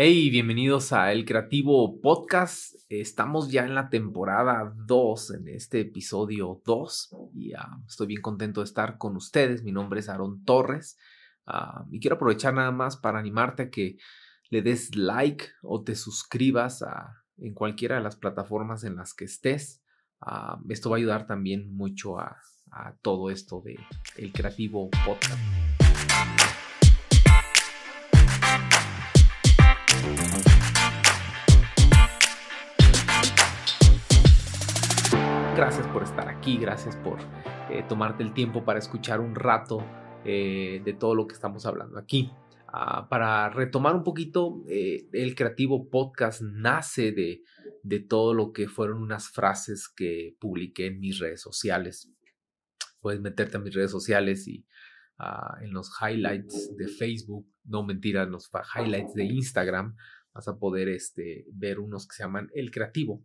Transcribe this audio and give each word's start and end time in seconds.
Hey, 0.00 0.30
bienvenidos 0.30 0.92
a 0.92 1.10
El 1.10 1.24
Creativo 1.24 2.00
Podcast. 2.00 2.76
Estamos 2.88 3.50
ya 3.50 3.64
en 3.64 3.74
la 3.74 3.90
temporada 3.90 4.72
2, 4.86 5.30
en 5.32 5.48
este 5.48 5.80
episodio 5.80 6.62
2, 6.64 7.16
y 7.34 7.52
uh, 7.52 7.84
estoy 7.84 8.06
bien 8.06 8.22
contento 8.22 8.60
de 8.60 8.66
estar 8.66 8.96
con 8.96 9.16
ustedes. 9.16 9.64
Mi 9.64 9.72
nombre 9.72 9.98
es 9.98 10.08
Aaron 10.08 10.44
Torres 10.44 10.96
uh, 11.48 11.84
y 11.90 11.98
quiero 11.98 12.14
aprovechar 12.14 12.54
nada 12.54 12.70
más 12.70 12.96
para 12.96 13.18
animarte 13.18 13.64
a 13.64 13.70
que 13.70 13.96
le 14.50 14.62
des 14.62 14.94
like 14.94 15.46
o 15.62 15.82
te 15.82 15.96
suscribas 15.96 16.82
a, 16.82 17.12
en 17.38 17.52
cualquiera 17.52 17.96
de 17.96 18.02
las 18.02 18.14
plataformas 18.14 18.84
en 18.84 18.94
las 18.94 19.14
que 19.14 19.24
estés. 19.24 19.82
Uh, 20.24 20.62
esto 20.68 20.90
va 20.90 20.96
a 20.96 20.98
ayudar 20.98 21.26
también 21.26 21.74
mucho 21.74 22.20
a, 22.20 22.36
a 22.70 22.94
todo 23.02 23.30
esto 23.30 23.62
de 23.62 23.76
El 24.16 24.30
Creativo 24.30 24.90
Podcast. 25.04 25.87
Gracias 35.58 35.88
por 35.88 36.04
estar 36.04 36.28
aquí, 36.28 36.56
gracias 36.56 36.94
por 36.94 37.18
eh, 37.68 37.84
tomarte 37.88 38.22
el 38.22 38.32
tiempo 38.32 38.64
para 38.64 38.78
escuchar 38.78 39.18
un 39.18 39.34
rato 39.34 39.84
eh, 40.24 40.80
de 40.84 40.92
todo 40.92 41.16
lo 41.16 41.26
que 41.26 41.34
estamos 41.34 41.66
hablando 41.66 41.98
aquí. 41.98 42.30
Uh, 42.68 43.08
para 43.08 43.50
retomar 43.50 43.96
un 43.96 44.04
poquito, 44.04 44.62
eh, 44.68 45.08
el 45.12 45.34
creativo 45.34 45.90
podcast 45.90 46.42
nace 46.42 47.10
de, 47.10 47.42
de 47.82 47.98
todo 47.98 48.34
lo 48.34 48.52
que 48.52 48.68
fueron 48.68 49.02
unas 49.02 49.30
frases 49.30 49.88
que 49.88 50.36
publiqué 50.38 50.86
en 50.86 51.00
mis 51.00 51.18
redes 51.18 51.40
sociales. 51.40 52.08
Puedes 53.00 53.20
meterte 53.20 53.56
a 53.56 53.60
mis 53.60 53.74
redes 53.74 53.90
sociales 53.90 54.46
y 54.46 54.64
uh, 55.18 55.60
en 55.60 55.72
los 55.72 55.90
highlights 56.00 56.76
de 56.76 56.86
Facebook, 56.86 57.48
no 57.64 57.82
mentira, 57.82 58.22
en 58.22 58.30
los 58.30 58.48
highlights 58.76 59.12
de 59.12 59.24
Instagram, 59.24 59.96
vas 60.32 60.46
a 60.46 60.56
poder 60.56 60.88
este, 60.88 61.46
ver 61.52 61.80
unos 61.80 62.06
que 62.06 62.14
se 62.14 62.22
llaman 62.22 62.48
El 62.54 62.70
Creativo 62.70 63.24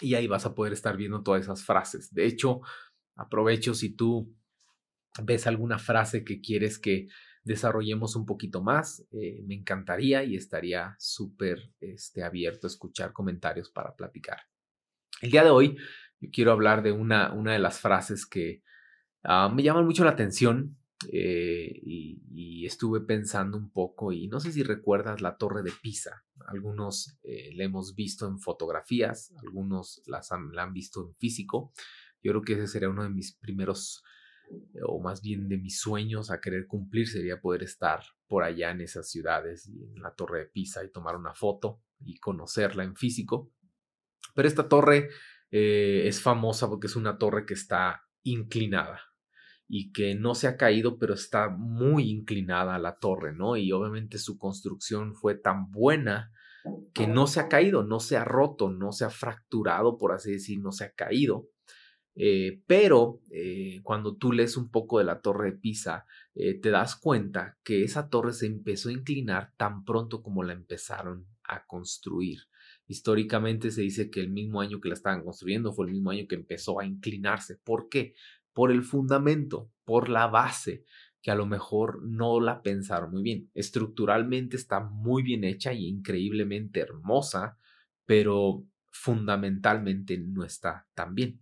y 0.00 0.14
ahí 0.14 0.26
vas 0.26 0.46
a 0.46 0.54
poder 0.54 0.72
estar 0.72 0.96
viendo 0.96 1.22
todas 1.22 1.42
esas 1.42 1.64
frases. 1.64 2.12
De 2.12 2.26
hecho, 2.26 2.60
aprovecho 3.16 3.74
si 3.74 3.90
tú 3.90 4.34
ves 5.22 5.46
alguna 5.46 5.78
frase 5.78 6.24
que 6.24 6.40
quieres 6.40 6.78
que 6.78 7.08
desarrollemos 7.44 8.14
un 8.14 8.26
poquito 8.26 8.62
más, 8.62 9.06
eh, 9.10 9.42
me 9.46 9.54
encantaría 9.54 10.22
y 10.22 10.36
estaría 10.36 10.94
súper 10.98 11.72
este, 11.80 12.22
abierto 12.22 12.66
a 12.66 12.70
escuchar 12.70 13.12
comentarios 13.12 13.70
para 13.70 13.94
platicar. 13.96 14.38
El 15.22 15.30
día 15.30 15.44
de 15.44 15.50
hoy 15.50 15.76
yo 16.20 16.28
quiero 16.32 16.52
hablar 16.52 16.82
de 16.82 16.92
una, 16.92 17.32
una 17.32 17.52
de 17.52 17.58
las 17.58 17.80
frases 17.80 18.26
que 18.26 18.62
uh, 19.24 19.52
me 19.52 19.62
llaman 19.62 19.86
mucho 19.86 20.04
la 20.04 20.10
atención 20.10 20.76
eh, 21.06 21.80
y, 21.82 22.66
estuve 22.66 23.00
pensando 23.00 23.56
un 23.56 23.70
poco 23.70 24.12
y 24.12 24.28
no 24.28 24.40
sé 24.40 24.52
si 24.52 24.62
recuerdas 24.62 25.22
la 25.22 25.38
torre 25.38 25.62
de 25.62 25.72
Pisa. 25.80 26.24
Algunos 26.46 27.18
eh, 27.22 27.50
la 27.54 27.64
hemos 27.64 27.94
visto 27.94 28.26
en 28.26 28.38
fotografías, 28.38 29.32
algunos 29.38 30.02
las 30.04 30.32
han, 30.32 30.52
la 30.52 30.64
han 30.64 30.74
visto 30.74 31.00
en 31.06 31.14
físico. 31.14 31.72
Yo 32.22 32.32
creo 32.32 32.42
que 32.42 32.52
ese 32.54 32.66
sería 32.66 32.90
uno 32.90 33.04
de 33.04 33.08
mis 33.08 33.34
primeros 33.36 34.02
o 34.82 35.00
más 35.00 35.22
bien 35.22 35.48
de 35.48 35.56
mis 35.56 35.78
sueños 35.78 36.30
a 36.30 36.40
querer 36.40 36.66
cumplir 36.66 37.06
sería 37.06 37.40
poder 37.40 37.62
estar 37.62 38.02
por 38.26 38.44
allá 38.44 38.70
en 38.70 38.80
esas 38.80 39.10
ciudades 39.10 39.66
y 39.66 39.84
en 39.84 40.02
la 40.02 40.14
torre 40.14 40.40
de 40.40 40.46
Pisa 40.46 40.84
y 40.84 40.90
tomar 40.90 41.16
una 41.16 41.34
foto 41.34 41.82
y 42.00 42.18
conocerla 42.18 42.84
en 42.84 42.96
físico. 42.96 43.50
Pero 44.34 44.48
esta 44.48 44.68
torre 44.68 45.08
eh, 45.50 46.02
es 46.06 46.20
famosa 46.20 46.68
porque 46.68 46.86
es 46.86 46.96
una 46.96 47.18
torre 47.18 47.46
que 47.46 47.54
está 47.54 48.02
inclinada 48.22 49.07
y 49.68 49.92
que 49.92 50.14
no 50.14 50.34
se 50.34 50.48
ha 50.48 50.56
caído, 50.56 50.98
pero 50.98 51.14
está 51.14 51.50
muy 51.50 52.10
inclinada 52.10 52.78
la 52.78 52.98
torre, 52.98 53.34
¿no? 53.34 53.56
Y 53.56 53.70
obviamente 53.72 54.18
su 54.18 54.38
construcción 54.38 55.14
fue 55.14 55.34
tan 55.34 55.70
buena 55.70 56.32
que 56.94 57.06
no 57.06 57.26
se 57.26 57.40
ha 57.40 57.48
caído, 57.48 57.84
no 57.84 58.00
se 58.00 58.16
ha 58.16 58.24
roto, 58.24 58.70
no 58.70 58.92
se 58.92 59.04
ha 59.04 59.10
fracturado, 59.10 59.98
por 59.98 60.12
así 60.12 60.32
decir, 60.32 60.58
no 60.60 60.72
se 60.72 60.84
ha 60.84 60.92
caído. 60.92 61.48
Eh, 62.20 62.62
pero 62.66 63.20
eh, 63.30 63.80
cuando 63.84 64.16
tú 64.16 64.32
lees 64.32 64.56
un 64.56 64.70
poco 64.70 64.98
de 64.98 65.04
la 65.04 65.20
torre 65.20 65.52
de 65.52 65.58
Pisa, 65.58 66.04
eh, 66.34 66.58
te 66.58 66.70
das 66.70 66.96
cuenta 66.96 67.56
que 67.62 67.84
esa 67.84 68.08
torre 68.08 68.32
se 68.32 68.46
empezó 68.46 68.88
a 68.88 68.92
inclinar 68.92 69.52
tan 69.56 69.84
pronto 69.84 70.20
como 70.20 70.42
la 70.42 70.52
empezaron 70.52 71.28
a 71.44 71.64
construir. 71.66 72.40
Históricamente 72.88 73.70
se 73.70 73.82
dice 73.82 74.10
que 74.10 74.20
el 74.20 74.30
mismo 74.30 74.60
año 74.60 74.80
que 74.80 74.88
la 74.88 74.94
estaban 74.94 75.22
construyendo 75.22 75.72
fue 75.72 75.86
el 75.86 75.92
mismo 75.92 76.10
año 76.10 76.26
que 76.26 76.34
empezó 76.34 76.80
a 76.80 76.86
inclinarse. 76.86 77.56
¿Por 77.56 77.88
qué? 77.88 78.14
Por 78.58 78.72
el 78.72 78.82
fundamento, 78.82 79.70
por 79.84 80.08
la 80.08 80.26
base, 80.26 80.82
que 81.22 81.30
a 81.30 81.36
lo 81.36 81.46
mejor 81.46 82.02
no 82.02 82.40
la 82.40 82.60
pensaron 82.60 83.12
muy 83.12 83.22
bien. 83.22 83.48
Estructuralmente 83.54 84.56
está 84.56 84.80
muy 84.80 85.22
bien 85.22 85.44
hecha 85.44 85.72
y 85.72 85.86
increíblemente 85.86 86.80
hermosa, 86.80 87.56
pero 88.04 88.64
fundamentalmente 88.90 90.18
no 90.18 90.42
está 90.42 90.88
tan 90.94 91.14
bien. 91.14 91.40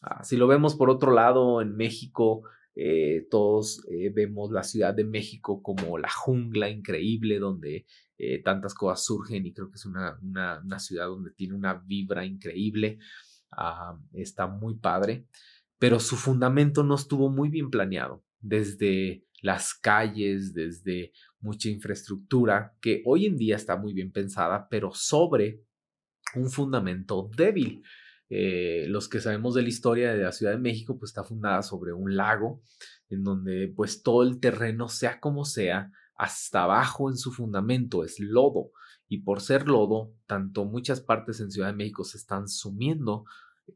Ah, 0.00 0.24
si 0.24 0.36
lo 0.36 0.48
vemos 0.48 0.74
por 0.74 0.90
otro 0.90 1.12
lado, 1.12 1.62
en 1.62 1.76
México, 1.76 2.42
eh, 2.74 3.28
todos 3.30 3.86
eh, 3.88 4.10
vemos 4.12 4.50
la 4.50 4.64
Ciudad 4.64 4.92
de 4.92 5.04
México 5.04 5.62
como 5.62 5.98
la 5.98 6.10
jungla 6.10 6.68
increíble 6.68 7.38
donde 7.38 7.86
eh, 8.18 8.42
tantas 8.42 8.74
cosas 8.74 9.04
surgen 9.04 9.46
y 9.46 9.52
creo 9.52 9.70
que 9.70 9.76
es 9.76 9.86
una, 9.86 10.18
una, 10.20 10.78
ciudad 10.80 11.06
donde 11.06 11.30
tiene 11.30 11.54
una 11.54 11.74
vibra 11.74 12.24
increíble. 12.24 12.98
Ah, 13.52 13.96
está 14.12 14.48
muy 14.48 14.74
padre 14.74 15.28
pero 15.78 16.00
su 16.00 16.16
fundamento 16.16 16.82
no 16.82 16.94
estuvo 16.94 17.30
muy 17.30 17.48
bien 17.48 17.70
planeado, 17.70 18.24
desde 18.40 19.24
las 19.42 19.74
calles, 19.74 20.54
desde 20.54 21.12
mucha 21.40 21.68
infraestructura, 21.68 22.74
que 22.80 23.02
hoy 23.04 23.26
en 23.26 23.36
día 23.36 23.56
está 23.56 23.76
muy 23.76 23.92
bien 23.92 24.10
pensada, 24.10 24.68
pero 24.68 24.92
sobre 24.92 25.62
un 26.34 26.50
fundamento 26.50 27.30
débil. 27.36 27.82
Eh, 28.28 28.86
los 28.88 29.08
que 29.08 29.20
sabemos 29.20 29.54
de 29.54 29.62
la 29.62 29.68
historia 29.68 30.12
de 30.12 30.24
la 30.24 30.32
Ciudad 30.32 30.52
de 30.52 30.58
México, 30.58 30.98
pues 30.98 31.10
está 31.10 31.22
fundada 31.22 31.62
sobre 31.62 31.92
un 31.92 32.16
lago, 32.16 32.62
en 33.08 33.22
donde 33.22 33.72
pues 33.74 34.02
todo 34.02 34.22
el 34.22 34.40
terreno, 34.40 34.88
sea 34.88 35.20
como 35.20 35.44
sea, 35.44 35.92
hasta 36.16 36.64
abajo 36.64 37.10
en 37.10 37.16
su 37.16 37.30
fundamento 37.30 38.04
es 38.04 38.18
lodo. 38.18 38.70
Y 39.08 39.18
por 39.18 39.40
ser 39.40 39.68
lodo, 39.68 40.12
tanto 40.26 40.64
muchas 40.64 41.00
partes 41.00 41.40
en 41.40 41.52
Ciudad 41.52 41.68
de 41.68 41.76
México 41.76 42.02
se 42.02 42.18
están 42.18 42.48
sumiendo 42.48 43.24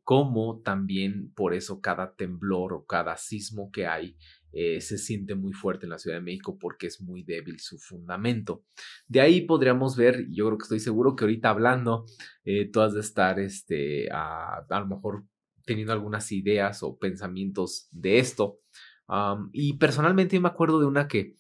como 0.05 0.61
también 0.61 1.33
por 1.35 1.55
eso 1.55 1.81
cada 1.81 2.15
temblor 2.15 2.73
o 2.73 2.85
cada 2.87 3.17
sismo 3.17 3.71
que 3.71 3.87
hay 3.87 4.17
eh, 4.53 4.81
se 4.81 4.99
siente 4.99 5.35
muy 5.35 5.53
fuerte 5.53 5.87
en 5.87 5.91
la 5.91 5.99
Ciudad 5.99 6.17
de 6.17 6.23
México 6.23 6.59
porque 6.59 6.89
es 6.89 7.01
muy 7.01 7.23
débil 7.23 7.61
su 7.61 7.79
fundamento. 7.79 8.65
De 9.07 9.21
ahí 9.21 9.43
podríamos 9.43 9.97
ver, 9.97 10.27
yo 10.31 10.47
creo 10.47 10.59
que 10.59 10.65
estoy 10.65 10.81
seguro 10.81 11.15
que 11.15 11.25
ahorita 11.25 11.51
hablando, 11.51 12.07
eh, 12.45 12.71
tú 12.71 12.81
has 12.81 12.95
de 12.95 13.01
estar 13.01 13.39
este, 13.39 14.09
a, 14.11 14.67
lo 14.69 14.87
mejor 14.87 15.25
teniendo 15.65 15.93
algunas 15.93 16.33
ideas 16.33 16.83
o 16.83 16.99
pensamientos 16.99 17.89
de 17.93 18.19
esto. 18.19 18.59
y 19.53 19.77
personalmente 19.79 20.39
me 20.41 20.49
acuerdo 20.49 20.81
de 20.81 20.87
una 20.87 21.09
que 21.09 21.35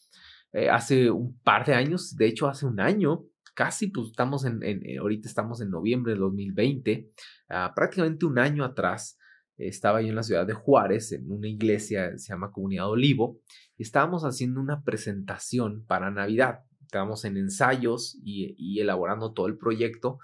eh, 0.52 0.68
hace 0.68 1.10
un 1.10 1.38
par 1.40 1.64
de 1.64 1.74
años, 1.74 2.16
de 2.16 2.26
hecho 2.26 2.48
hace 2.48 2.66
un 2.66 2.80
año, 2.80 3.24
casi, 3.54 3.88
pues 3.88 4.08
estamos 4.08 4.44
en, 4.44 4.62
eh, 4.62 4.98
ahorita 4.98 5.28
estamos 5.28 5.60
en 5.60 5.70
noviembre 5.70 6.14
de 6.14 6.18
2020, 6.18 7.10
ah, 7.48 7.72
prácticamente 7.74 8.26
un 8.26 8.38
año 8.38 8.64
atrás, 8.64 9.18
estaba 9.56 10.00
yo 10.00 10.08
en 10.08 10.16
la 10.16 10.22
ciudad 10.22 10.46
de 10.46 10.54
Juárez, 10.54 11.12
en 11.12 11.30
una 11.30 11.48
iglesia, 11.48 12.16
se 12.16 12.32
llama 12.32 12.50
Comunidad 12.50 12.88
Olivo, 12.88 13.40
estábamos 13.78 14.24
haciendo 14.24 14.60
una 14.60 14.82
presentación 14.82 15.84
para 15.86 16.10
Navidad. 16.10 16.60
Estábamos 16.82 17.24
en 17.24 17.36
ensayos 17.36 18.18
y, 18.24 18.80
elaborando 18.80 19.32
todo 19.32 19.46
el 19.46 19.56
proyecto. 19.56 20.18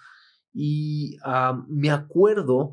Y 0.53 1.19
ah, 1.22 1.62
me 1.69 1.91
acuerdo 1.91 2.72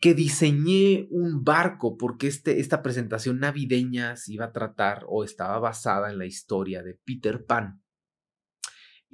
que 0.00 0.14
diseñé 0.14 1.06
un 1.10 1.44
barco 1.44 1.96
porque 1.96 2.26
este, 2.26 2.58
esta 2.58 2.82
presentación 2.82 3.38
navideña 3.38 4.16
se 4.16 4.32
iba 4.32 4.46
a 4.46 4.52
tratar 4.52 5.04
o 5.06 5.22
estaba 5.22 5.60
basada 5.60 6.10
en 6.10 6.18
la 6.18 6.26
historia 6.26 6.82
de 6.82 6.98
Peter 7.04 7.44
Pan 7.44 7.81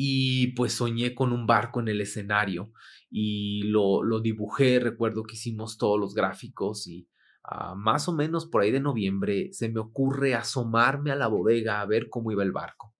y 0.01 0.53
pues 0.53 0.75
soñé 0.75 1.13
con 1.13 1.33
un 1.33 1.45
barco 1.49 1.81
en 1.81 1.89
el 1.89 2.01
escenario 2.01 2.71
y 3.11 3.65
lo, 3.65 4.05
lo 4.05 4.21
dibujé, 4.21 4.79
recuerdo 4.79 5.25
que 5.25 5.35
hicimos 5.35 5.77
todos 5.77 5.99
los 5.99 6.15
gráficos 6.15 6.87
y 6.87 7.09
uh, 7.51 7.75
más 7.75 8.09
o 8.09 8.13
menos 8.13 8.47
por 8.47 8.63
ahí 8.63 8.71
de 8.71 8.79
noviembre 8.79 9.53
se 9.53 9.69
me 9.69 9.81
ocurre 9.81 10.37
asomarme 10.37 11.11
a 11.11 11.17
la 11.17 11.27
bodega 11.27 11.81
a 11.81 11.87
ver 11.87 12.09
cómo 12.11 12.31
iba 12.31 12.45
el 12.45 12.53
barco. 12.53 12.95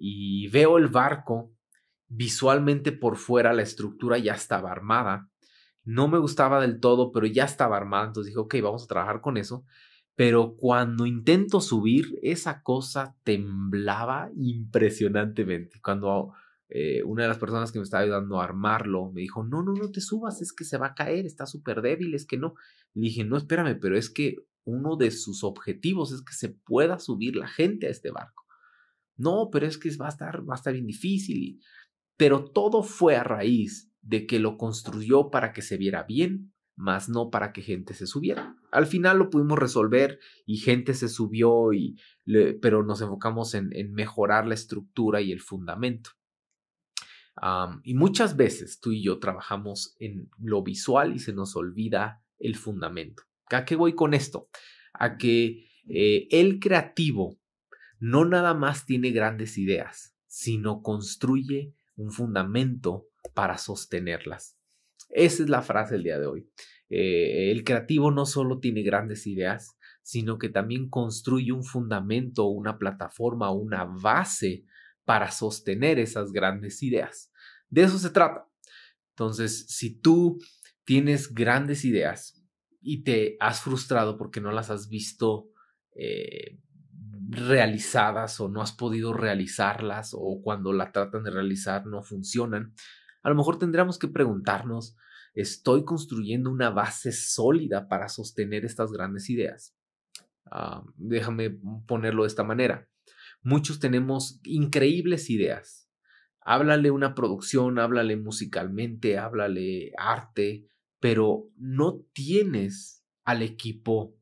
Y 0.00 0.48
veo 0.48 0.78
el 0.78 0.88
barco, 0.88 1.52
visualmente 2.08 2.90
por 2.90 3.18
fuera 3.18 3.52
la 3.52 3.62
estructura 3.62 4.18
ya 4.18 4.34
estaba 4.34 4.72
armada, 4.72 5.30
no 5.84 6.08
me 6.08 6.18
gustaba 6.18 6.60
del 6.60 6.80
todo, 6.80 7.12
pero 7.12 7.26
ya 7.26 7.44
estaba 7.44 7.76
armada, 7.76 8.08
entonces 8.08 8.32
dije, 8.32 8.40
ok, 8.40 8.56
vamos 8.64 8.82
a 8.82 8.88
trabajar 8.88 9.20
con 9.20 9.36
eso 9.36 9.64
pero 10.16 10.56
cuando 10.56 11.04
intento 11.04 11.60
subir, 11.60 12.18
esa 12.22 12.62
cosa 12.62 13.14
temblaba 13.22 14.30
impresionantemente. 14.34 15.78
Cuando 15.82 16.32
eh, 16.70 17.02
una 17.04 17.22
de 17.22 17.28
las 17.28 17.38
personas 17.38 17.70
que 17.70 17.78
me 17.78 17.84
estaba 17.84 18.02
ayudando 18.02 18.40
a 18.40 18.44
armarlo 18.44 19.12
me 19.12 19.20
dijo, 19.20 19.44
no, 19.44 19.62
no, 19.62 19.74
no 19.74 19.90
te 19.90 20.00
subas, 20.00 20.40
es 20.40 20.54
que 20.54 20.64
se 20.64 20.78
va 20.78 20.88
a 20.88 20.94
caer, 20.94 21.26
está 21.26 21.44
súper 21.44 21.82
débil, 21.82 22.14
es 22.14 22.26
que 22.26 22.38
no. 22.38 22.54
Le 22.94 23.02
dije, 23.02 23.24
no, 23.24 23.36
espérame, 23.36 23.78
pero 23.78 23.96
es 23.96 24.08
que 24.08 24.36
uno 24.64 24.96
de 24.96 25.10
sus 25.10 25.44
objetivos 25.44 26.12
es 26.12 26.22
que 26.22 26.32
se 26.32 26.48
pueda 26.48 26.98
subir 26.98 27.36
la 27.36 27.46
gente 27.46 27.86
a 27.86 27.90
este 27.90 28.10
barco. 28.10 28.46
No, 29.16 29.50
pero 29.52 29.66
es 29.66 29.76
que 29.76 29.94
va 29.96 30.06
a 30.06 30.10
estar, 30.10 30.48
va 30.48 30.54
a 30.54 30.56
estar 30.56 30.72
bien 30.72 30.86
difícil. 30.86 31.60
pero 32.16 32.50
todo 32.50 32.82
fue 32.82 33.16
a 33.16 33.22
raíz 33.22 33.92
de 34.00 34.26
que 34.26 34.38
lo 34.38 34.56
construyó 34.56 35.30
para 35.30 35.52
que 35.52 35.60
se 35.62 35.76
viera 35.76 36.04
bien, 36.04 36.54
más 36.76 37.08
no 37.08 37.30
para 37.30 37.52
que 37.52 37.62
gente 37.62 37.94
se 37.94 38.06
subiera. 38.06 38.54
Al 38.70 38.86
final 38.86 39.18
lo 39.18 39.30
pudimos 39.30 39.58
resolver 39.58 40.20
y 40.44 40.58
gente 40.58 40.94
se 40.94 41.08
subió, 41.08 41.72
y 41.72 41.98
pero 42.60 42.84
nos 42.84 43.00
enfocamos 43.00 43.54
en, 43.54 43.70
mejorar 43.92 44.46
la 44.46 44.54
estructura 44.54 45.20
y 45.20 45.32
el 45.32 45.40
fundamento. 45.40 46.10
y 47.82 47.94
muchas 47.94 48.36
veces 48.36 48.80
tú 48.80 48.92
y 48.92 49.02
yo 49.02 49.18
trabajamos 49.18 49.96
en 49.98 50.30
lo 50.38 50.62
visual 50.62 51.14
y 51.14 51.18
se 51.18 51.32
nos 51.32 51.56
olvida 51.56 52.22
el 52.38 52.56
fundamento. 52.56 53.24
¿A 53.50 53.64
qué 53.64 53.76
voy 53.76 53.94
con 53.94 54.14
esto? 54.14 54.48
A 54.92 55.16
que 55.16 55.68
eh, 55.88 56.28
el 56.30 56.58
creativo 56.58 57.38
no 57.98 58.24
nada 58.24 58.54
más 58.54 58.84
tiene 58.84 59.10
grandes 59.10 59.56
ideas, 59.56 60.14
sino 60.26 60.82
construye 60.82 61.74
un 61.96 62.10
fundamento 62.10 63.06
para 63.34 63.56
sostenerlas. 63.58 64.55
Esa 65.08 65.42
es 65.42 65.48
la 65.48 65.62
frase 65.62 65.94
del 65.94 66.04
día 66.04 66.18
de 66.18 66.26
hoy. 66.26 66.48
Eh, 66.88 67.50
el 67.50 67.64
creativo 67.64 68.10
no 68.10 68.26
solo 68.26 68.60
tiene 68.60 68.82
grandes 68.82 69.26
ideas, 69.26 69.76
sino 70.02 70.38
que 70.38 70.48
también 70.48 70.88
construye 70.88 71.52
un 71.52 71.64
fundamento, 71.64 72.46
una 72.46 72.78
plataforma, 72.78 73.50
una 73.50 73.84
base 73.84 74.64
para 75.04 75.30
sostener 75.30 75.98
esas 75.98 76.32
grandes 76.32 76.82
ideas. 76.82 77.32
De 77.68 77.82
eso 77.82 77.98
se 77.98 78.10
trata. 78.10 78.48
Entonces, 79.10 79.66
si 79.68 79.98
tú 79.98 80.38
tienes 80.84 81.34
grandes 81.34 81.84
ideas 81.84 82.44
y 82.80 83.02
te 83.02 83.36
has 83.40 83.62
frustrado 83.62 84.16
porque 84.16 84.40
no 84.40 84.52
las 84.52 84.70
has 84.70 84.88
visto 84.88 85.48
eh, 85.96 86.58
realizadas 87.28 88.38
o 88.40 88.48
no 88.48 88.62
has 88.62 88.72
podido 88.72 89.12
realizarlas 89.12 90.12
o 90.14 90.40
cuando 90.42 90.72
la 90.72 90.92
tratan 90.92 91.24
de 91.24 91.30
realizar 91.30 91.86
no 91.86 92.02
funcionan, 92.02 92.74
a 93.26 93.28
lo 93.28 93.34
mejor 93.34 93.58
tendríamos 93.58 93.98
que 93.98 94.06
preguntarnos, 94.06 94.96
¿estoy 95.34 95.84
construyendo 95.84 96.48
una 96.48 96.70
base 96.70 97.10
sólida 97.10 97.88
para 97.88 98.08
sostener 98.08 98.64
estas 98.64 98.92
grandes 98.92 99.28
ideas? 99.28 99.76
Ah, 100.48 100.84
déjame 100.94 101.50
ponerlo 101.88 102.22
de 102.22 102.28
esta 102.28 102.44
manera. 102.44 102.88
Muchos 103.42 103.80
tenemos 103.80 104.38
increíbles 104.44 105.28
ideas. 105.28 105.90
Háblale 106.40 106.92
una 106.92 107.16
producción, 107.16 107.80
háblale 107.80 108.16
musicalmente, 108.16 109.18
háblale 109.18 109.90
arte, 109.98 110.68
pero 111.00 111.48
no 111.56 112.04
tienes 112.12 113.04
al 113.24 113.42
equipo 113.42 114.14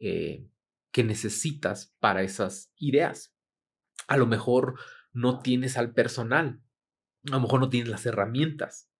eh, 0.00 0.46
que 0.92 1.02
necesitas 1.02 1.96
para 1.98 2.22
esas 2.22 2.74
ideas. 2.76 3.34
A 4.06 4.18
lo 4.18 4.26
mejor 4.26 4.78
no 5.14 5.38
tienes 5.38 5.78
al 5.78 5.94
personal, 5.94 6.60
a 7.28 7.36
lo 7.36 7.40
mejor 7.40 7.60
no 7.60 7.68
tienes 7.68 7.88
las 7.88 8.06
herramientas. 8.06 8.90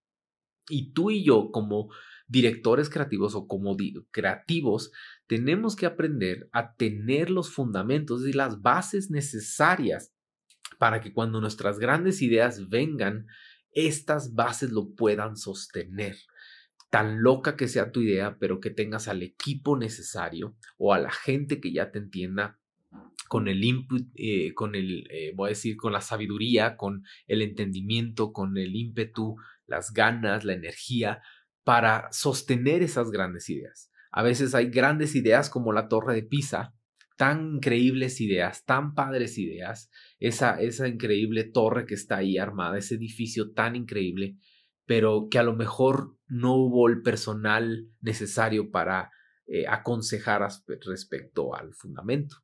Y 0.69 0.93
tú 0.93 1.11
y 1.11 1.25
yo 1.25 1.51
como 1.51 1.91
directores 2.27 2.91
creativos 2.91 3.35
o 3.35 3.47
como 3.47 3.75
creativos 4.11 4.93
tenemos 5.27 5.77
que 5.77 5.87
aprender 5.87 6.49
a 6.53 6.75
tener 6.75 7.31
los 7.31 7.51
fundamentos 7.51 8.27
y 8.27 8.35
las 8.35 8.61
bases 8.61 9.11
necesarias 9.11 10.15
para 10.79 11.01
que 11.01 11.13
cuando 11.13 11.41
nuestras 11.41 11.79
grandes 11.79 12.21
ideas 12.21 12.69
vengan, 12.69 13.27
estas 13.73 14.35
bases 14.35 14.71
lo 14.71 14.95
puedan 14.95 15.37
sostener 15.37 16.17
tan 16.91 17.23
loca 17.23 17.57
que 17.57 17.69
sea 17.69 17.93
tu 17.93 18.01
idea, 18.01 18.39
pero 18.39 18.61
que 18.61 18.71
tengas 18.71 19.09
al 19.09 19.23
equipo 19.23 19.77
necesario 19.77 20.57
o 20.79 20.95
a 20.95 20.99
la 20.99 21.11
gente 21.11 21.61
que 21.61 21.73
ya 21.73 21.91
te 21.91 21.99
entienda 21.99 22.59
con 23.29 23.49
el 23.49 23.63
input, 23.63 24.07
eh, 24.15 24.55
con 24.55 24.75
el, 24.75 25.07
eh, 25.11 25.33
voy 25.35 25.49
a 25.49 25.51
decir, 25.51 25.77
con 25.77 25.93
la 25.93 26.01
sabiduría, 26.01 26.77
con 26.77 27.05
el 27.27 27.43
entendimiento, 27.43 28.33
con 28.33 28.57
el 28.57 28.75
ímpetu, 28.75 29.37
las 29.67 29.93
ganas, 29.93 30.45
la 30.45 30.55
energía 30.55 31.23
para 31.65 32.09
sostener 32.11 32.83
esas 32.83 33.11
grandes 33.11 33.51
ideas. 33.51 33.93
A 34.11 34.23
veces 34.23 34.55
hay 34.55 34.71
grandes 34.71 35.15
ideas 35.15 35.51
como 35.51 35.73
la 35.73 35.89
torre 35.89 36.15
de 36.15 36.23
Pisa, 36.23 36.75
tan 37.17 37.57
increíbles 37.57 38.21
ideas, 38.21 38.65
tan 38.65 38.95
padres 38.95 39.39
ideas, 39.39 39.91
esa, 40.19 40.61
esa 40.61 40.89
increíble 40.89 41.45
torre 41.45 41.85
que 41.85 41.95
está 41.95 42.19
ahí 42.19 42.39
armada, 42.39 42.79
ese 42.79 42.95
edificio 42.95 43.53
tan 43.53 43.77
increíble, 43.77 44.39
pero 44.87 45.29
que 45.31 45.39
a 45.39 45.43
lo 45.43 45.55
mejor 45.55 46.17
no 46.29 46.55
hubo 46.55 46.89
el 46.89 47.03
personal 47.03 47.89
necesario 48.01 48.71
para 48.71 49.11
eh, 49.47 49.67
aconsejar 49.67 50.47
respecto 50.87 51.55
al 51.55 51.75
fundamento, 51.75 52.37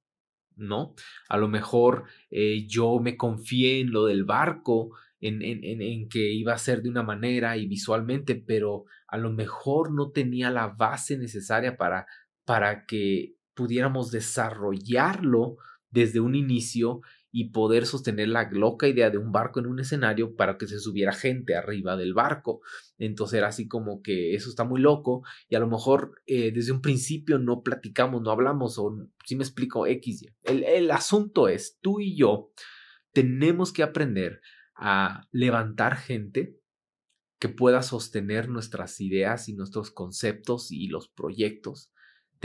¿no? 0.56 0.94
A 1.28 1.36
lo 1.36 1.48
mejor 1.48 2.04
eh, 2.30 2.66
yo 2.66 2.98
me 3.00 3.16
confié 3.16 3.80
en 3.80 3.92
lo 3.92 4.06
del 4.06 4.24
barco, 4.24 4.90
en, 5.20 5.40
en, 5.42 6.08
que 6.08 6.32
iba 6.32 6.52
a 6.52 6.58
ser 6.58 6.82
de 6.82 6.90
una 6.90 7.02
manera 7.02 7.56
y 7.56 7.66
visualmente, 7.66 8.34
pero 8.34 8.84
a 9.08 9.16
lo 9.16 9.30
mejor 9.30 9.90
no 9.90 10.10
tenía 10.10 10.50
la 10.50 10.68
base 10.68 11.16
necesaria 11.16 11.78
para, 11.78 12.06
para 12.44 12.84
que 12.84 13.34
pudiéramos 13.54 14.10
desarrollarlo 14.10 15.56
desde 15.90 16.20
un 16.20 16.34
inicio 16.34 17.00
y 17.36 17.50
poder 17.50 17.84
sostener 17.84 18.28
la 18.28 18.48
loca 18.52 18.86
idea 18.86 19.10
de 19.10 19.18
un 19.18 19.32
barco 19.32 19.58
en 19.58 19.66
un 19.66 19.80
escenario 19.80 20.36
para 20.36 20.56
que 20.56 20.68
se 20.68 20.78
subiera 20.78 21.12
gente 21.12 21.56
arriba 21.56 21.96
del 21.96 22.14
barco. 22.14 22.60
Entonces 22.96 23.38
era 23.38 23.48
así 23.48 23.66
como 23.66 24.02
que 24.02 24.36
eso 24.36 24.48
está 24.48 24.62
muy 24.62 24.80
loco 24.80 25.24
y 25.48 25.56
a 25.56 25.58
lo 25.58 25.66
mejor 25.66 26.22
eh, 26.26 26.52
desde 26.52 26.70
un 26.70 26.80
principio 26.80 27.40
no 27.40 27.64
platicamos, 27.64 28.22
no 28.22 28.30
hablamos 28.30 28.78
o 28.78 28.96
si 29.24 29.34
me 29.34 29.42
explico 29.42 29.84
X. 29.84 30.26
El, 30.44 30.62
el 30.62 30.88
asunto 30.92 31.48
es, 31.48 31.80
tú 31.80 31.98
y 31.98 32.16
yo 32.16 32.52
tenemos 33.12 33.72
que 33.72 33.82
aprender 33.82 34.40
a 34.76 35.26
levantar 35.32 35.96
gente 35.96 36.60
que 37.40 37.48
pueda 37.48 37.82
sostener 37.82 38.48
nuestras 38.48 39.00
ideas 39.00 39.48
y 39.48 39.54
nuestros 39.54 39.90
conceptos 39.90 40.70
y 40.70 40.86
los 40.86 41.08
proyectos 41.08 41.90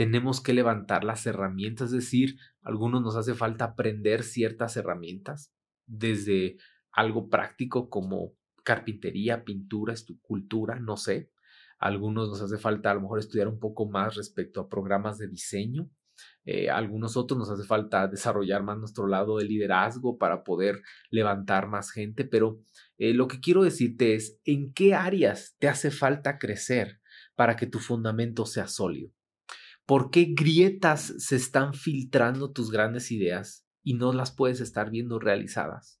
tenemos 0.00 0.40
que 0.40 0.54
levantar 0.54 1.04
las 1.04 1.26
herramientas, 1.26 1.88
es 1.88 1.92
decir, 1.92 2.38
algunos 2.62 3.02
nos 3.02 3.16
hace 3.16 3.34
falta 3.34 3.66
aprender 3.66 4.22
ciertas 4.22 4.78
herramientas, 4.78 5.52
desde 5.84 6.56
algo 6.90 7.28
práctico 7.28 7.90
como 7.90 8.32
carpintería, 8.64 9.44
pintura, 9.44 9.92
escultura, 9.92 10.80
no 10.80 10.96
sé. 10.96 11.30
Algunos 11.78 12.30
nos 12.30 12.40
hace 12.40 12.56
falta 12.56 12.90
a 12.90 12.94
lo 12.94 13.02
mejor 13.02 13.18
estudiar 13.18 13.46
un 13.46 13.60
poco 13.60 13.90
más 13.90 14.14
respecto 14.14 14.62
a 14.62 14.70
programas 14.70 15.18
de 15.18 15.28
diseño. 15.28 15.90
Eh, 16.46 16.70
algunos 16.70 17.18
otros 17.18 17.38
nos 17.38 17.50
hace 17.50 17.64
falta 17.64 18.08
desarrollar 18.08 18.62
más 18.62 18.78
nuestro 18.78 19.06
lado 19.06 19.36
de 19.36 19.44
liderazgo 19.44 20.16
para 20.16 20.44
poder 20.44 20.80
levantar 21.10 21.68
más 21.68 21.90
gente, 21.90 22.24
pero 22.24 22.58
eh, 22.96 23.12
lo 23.12 23.28
que 23.28 23.40
quiero 23.40 23.64
decirte 23.64 24.14
es 24.14 24.40
en 24.46 24.72
qué 24.72 24.94
áreas 24.94 25.56
te 25.58 25.68
hace 25.68 25.90
falta 25.90 26.38
crecer 26.38 27.02
para 27.34 27.54
que 27.54 27.66
tu 27.66 27.80
fundamento 27.80 28.46
sea 28.46 28.66
sólido. 28.66 29.12
¿Por 29.90 30.12
qué 30.12 30.34
grietas 30.36 31.14
se 31.18 31.34
están 31.34 31.74
filtrando 31.74 32.52
tus 32.52 32.70
grandes 32.70 33.10
ideas 33.10 33.66
y 33.82 33.94
no 33.94 34.12
las 34.12 34.30
puedes 34.30 34.60
estar 34.60 34.88
viendo 34.88 35.18
realizadas? 35.18 36.00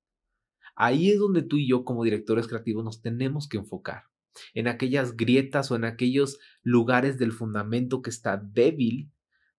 Ahí 0.76 1.10
es 1.10 1.18
donde 1.18 1.42
tú 1.42 1.56
y 1.56 1.68
yo 1.68 1.84
como 1.84 2.04
directores 2.04 2.46
creativos 2.46 2.84
nos 2.84 3.02
tenemos 3.02 3.48
que 3.48 3.56
enfocar, 3.56 4.04
en 4.54 4.68
aquellas 4.68 5.16
grietas 5.16 5.72
o 5.72 5.74
en 5.74 5.84
aquellos 5.84 6.38
lugares 6.62 7.18
del 7.18 7.32
fundamento 7.32 8.00
que 8.00 8.10
está 8.10 8.36
débil 8.36 9.10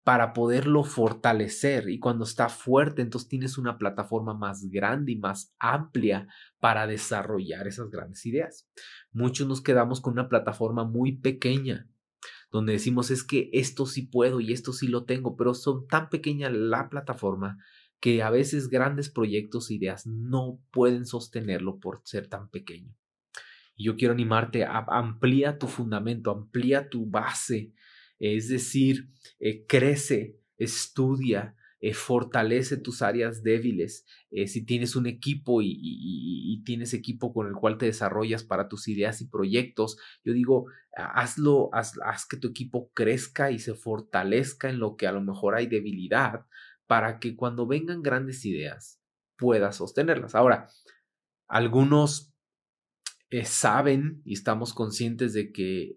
para 0.05 0.33
poderlo 0.33 0.85
fortalecer 0.85 1.89
y 1.89 1.99
cuando 1.99 2.23
está 2.23 2.49
fuerte 2.49 3.03
entonces 3.03 3.29
tienes 3.29 3.59
una 3.59 3.79
plataforma 3.79 4.33
más 4.33 4.71
grande 4.71 5.11
y 5.11 5.17
más 5.17 5.53
amplia 5.59 6.29
para 6.61 6.87
desarrollar 6.87 7.67
esas 7.67 7.91
grandes 7.91 8.25
ideas. 8.27 8.69
Muchos 9.11 9.49
nos 9.49 9.61
quedamos 9.61 10.01
con 10.01 10.13
una 10.13 10.29
plataforma 10.29 10.85
muy 10.85 11.17
pequeña 11.17 11.89
donde 12.51 12.73
decimos 12.73 13.11
es 13.11 13.23
que 13.23 13.51
esto 13.53 13.87
sí 13.87 14.03
puedo 14.03 14.41
y 14.41 14.53
esto 14.53 14.73
sí 14.73 14.89
lo 14.89 15.05
tengo, 15.05 15.37
pero 15.37 15.55
son 15.55 15.87
tan 15.87 16.09
pequeña 16.09 16.51
la 16.51 16.89
plataforma 16.89 17.59
que 18.01 18.23
a 18.23 18.31
veces 18.31 18.69
grandes 18.69 19.11
proyectos 19.11 19.71
e 19.71 19.75
ideas 19.75 20.07
no 20.07 20.61
pueden 20.71 21.07
sostenerlo 21.07 21.79
por 21.79 22.01
ser 22.05 22.29
tan 22.29 22.49
pequeño. 22.49 22.97
Y 23.77 23.85
yo 23.85 23.97
quiero 23.97 24.13
animarte 24.13 24.65
a 24.65 24.85
amplía 24.89 25.59
tu 25.59 25.67
fundamento, 25.67 26.31
amplía 26.31 26.89
tu 26.89 27.07
base, 27.07 27.73
es 28.19 28.49
decir, 28.49 29.09
eh, 29.39 29.65
crece, 29.67 30.39
estudia, 30.57 31.57
eh, 31.83 31.95
fortalece 31.95 32.77
tus 32.77 33.01
áreas 33.01 33.43
débiles. 33.43 34.05
Eh, 34.31 34.49
si 34.49 34.67
tienes 34.67 34.97
un 34.97 35.07
equipo 35.07 35.61
y, 35.63 36.63
tienes 36.67 36.93
equipo 36.93 37.33
con 37.33 37.47
el 37.47 37.55
cual 37.55 37.79
te 37.79 37.87
desarrollas 37.87 38.45
para 38.45 38.69
tus 38.69 38.87
ideas 38.87 39.23
y 39.23 39.29
proyectos, 39.29 39.97
yo 40.23 40.35
digo, 40.35 40.67
hazlo, 40.95 41.71
haz, 41.73 42.27
que 42.29 42.37
tu 42.37 42.49
equipo 42.49 42.91
crezca 42.93 43.51
y 43.51 43.59
se 43.59 43.75
fortalezca 43.75 44.69
en 44.69 44.79
lo 44.79 44.97
que 44.97 45.07
a 45.07 45.13
lo 45.13 45.23
mejor 45.23 45.55
hay 45.55 45.67
debilidad 45.69 46.45
para 46.87 47.19
que 47.19 47.35
cuando 47.35 47.67
vengan 47.67 48.03
grandes 48.03 48.45
ideas 48.45 49.01
puedas 49.39 49.77
sostenerlas. 49.77 50.35
Ahora, 50.35 50.69
algunos 51.49 52.35
eh, 53.31 53.47
saben 53.47 54.21
y 54.27 54.35
estamos 54.35 54.75
conscientes 54.75 55.33
de 55.33 55.51
que 55.51 55.97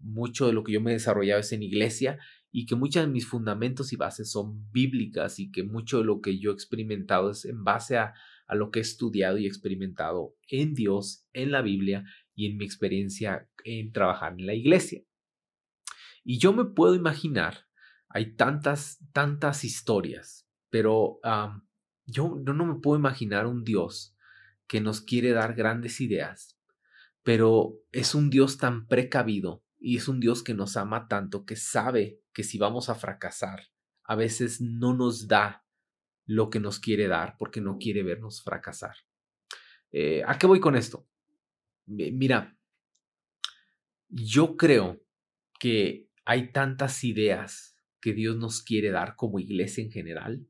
mucho 0.00 0.46
de 0.46 0.52
lo 0.52 0.62
que 0.62 0.72
yo 0.72 0.80
me 0.80 0.92
he 0.92 0.94
desarrollado 0.94 1.40
es 1.40 1.52
en 1.52 1.64
iglesia 1.64 2.20
y 2.56 2.66
que 2.66 2.76
muchos 2.76 3.02
de 3.02 3.10
mis 3.10 3.26
fundamentos 3.26 3.92
y 3.92 3.96
bases 3.96 4.30
son 4.30 4.70
bíblicas 4.70 5.40
y 5.40 5.50
que 5.50 5.64
mucho 5.64 5.98
de 5.98 6.04
lo 6.04 6.20
que 6.20 6.38
yo 6.38 6.52
he 6.52 6.54
experimentado 6.54 7.32
es 7.32 7.44
en 7.46 7.64
base 7.64 7.98
a, 7.98 8.14
a 8.46 8.54
lo 8.54 8.70
que 8.70 8.78
he 8.78 8.82
estudiado 8.82 9.38
y 9.38 9.46
experimentado 9.46 10.36
en 10.46 10.72
Dios, 10.72 11.26
en 11.32 11.50
la 11.50 11.62
Biblia 11.62 12.04
y 12.32 12.46
en 12.46 12.56
mi 12.56 12.64
experiencia 12.64 13.50
en 13.64 13.90
trabajar 13.90 14.36
en 14.38 14.46
la 14.46 14.54
iglesia. 14.54 15.02
Y 16.22 16.38
yo 16.38 16.52
me 16.52 16.64
puedo 16.64 16.94
imaginar, 16.94 17.66
hay 18.08 18.36
tantas, 18.36 19.04
tantas 19.12 19.64
historias, 19.64 20.48
pero 20.70 21.18
yo 22.06 22.40
no 22.44 22.66
me 22.66 22.80
puedo 22.80 22.96
imaginar 22.96 23.48
un 23.48 23.64
Dios 23.64 24.16
que 24.68 24.80
nos 24.80 25.00
quiere 25.00 25.32
dar 25.32 25.56
grandes 25.56 26.00
ideas, 26.00 26.56
pero 27.24 27.80
es 27.90 28.14
un 28.14 28.30
Dios 28.30 28.58
tan 28.58 28.86
precavido 28.86 29.64
y 29.76 29.96
es 29.96 30.06
un 30.06 30.20
Dios 30.20 30.44
que 30.44 30.54
nos 30.54 30.76
ama 30.76 31.08
tanto 31.08 31.44
que 31.44 31.56
sabe 31.56 32.20
que 32.34 32.42
si 32.42 32.58
vamos 32.58 32.90
a 32.90 32.94
fracasar, 32.94 33.62
a 34.02 34.16
veces 34.16 34.60
no 34.60 34.94
nos 34.94 35.28
da 35.28 35.64
lo 36.26 36.50
que 36.50 36.60
nos 36.60 36.80
quiere 36.80 37.08
dar 37.08 37.36
porque 37.38 37.60
no 37.60 37.78
quiere 37.78 38.02
vernos 38.02 38.42
fracasar. 38.42 38.96
Eh, 39.92 40.22
¿A 40.26 40.38
qué 40.38 40.46
voy 40.46 40.60
con 40.60 40.76
esto? 40.76 41.08
Mira, 41.86 42.58
yo 44.08 44.56
creo 44.56 45.00
que 45.58 46.08
hay 46.24 46.52
tantas 46.52 47.04
ideas 47.04 47.78
que 48.00 48.12
Dios 48.12 48.36
nos 48.36 48.62
quiere 48.62 48.90
dar 48.90 49.16
como 49.16 49.38
iglesia 49.38 49.84
en 49.84 49.90
general, 49.90 50.46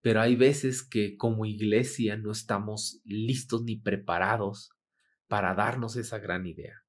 pero 0.00 0.20
hay 0.20 0.36
veces 0.36 0.82
que 0.82 1.16
como 1.16 1.44
iglesia 1.44 2.16
no 2.16 2.32
estamos 2.32 3.00
listos 3.04 3.62
ni 3.64 3.76
preparados 3.76 4.70
para 5.28 5.54
darnos 5.54 5.96
esa 5.96 6.18
gran 6.18 6.46
idea. 6.46 6.79